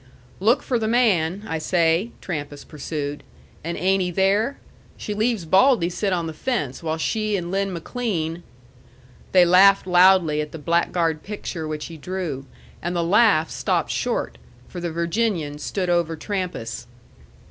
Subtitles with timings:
[0.39, 3.21] "Look for the man, I say," Trampas pursued.
[3.63, 4.57] "And ain't he there?
[4.97, 8.41] She leaves Baldy sit on the fence while she and Lin McLean"
[9.31, 12.47] They laughed loudly at the blackguard picture which he drew;
[12.81, 16.87] and the laugh stopped short, for the Virginian stood over Trampas.